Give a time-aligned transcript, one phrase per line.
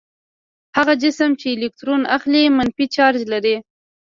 [0.77, 3.55] هغه جسم چې الکترون اخلي منفي چارج لري.